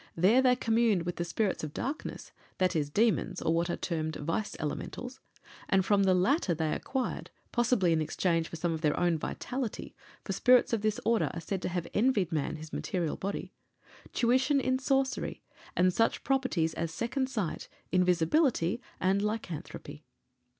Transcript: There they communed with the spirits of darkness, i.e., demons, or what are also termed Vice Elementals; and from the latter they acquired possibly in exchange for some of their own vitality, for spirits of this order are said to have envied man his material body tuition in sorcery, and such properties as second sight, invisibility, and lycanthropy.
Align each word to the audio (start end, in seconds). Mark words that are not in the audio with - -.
There 0.15 0.41
they 0.41 0.55
communed 0.55 1.03
with 1.03 1.17
the 1.17 1.23
spirits 1.23 1.63
of 1.63 1.75
darkness, 1.75 2.31
i.e., 2.59 2.83
demons, 2.91 3.39
or 3.39 3.53
what 3.53 3.69
are 3.69 3.73
also 3.73 3.79
termed 3.81 4.15
Vice 4.15 4.55
Elementals; 4.59 5.19
and 5.69 5.85
from 5.85 6.01
the 6.05 6.15
latter 6.15 6.55
they 6.55 6.73
acquired 6.73 7.29
possibly 7.51 7.93
in 7.93 8.01
exchange 8.01 8.47
for 8.47 8.55
some 8.55 8.71
of 8.71 8.81
their 8.81 8.99
own 8.99 9.19
vitality, 9.19 9.93
for 10.25 10.33
spirits 10.33 10.73
of 10.73 10.81
this 10.81 10.99
order 11.05 11.29
are 11.35 11.39
said 11.39 11.61
to 11.61 11.69
have 11.69 11.87
envied 11.93 12.31
man 12.31 12.55
his 12.55 12.73
material 12.73 13.15
body 13.15 13.53
tuition 14.11 14.59
in 14.59 14.79
sorcery, 14.79 15.43
and 15.75 15.93
such 15.93 16.23
properties 16.23 16.73
as 16.73 16.91
second 16.91 17.29
sight, 17.29 17.67
invisibility, 17.91 18.81
and 18.99 19.21
lycanthropy. 19.21 20.03